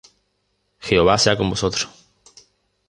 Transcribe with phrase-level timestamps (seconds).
[0.79, 1.87] Jehová sea con vosotros.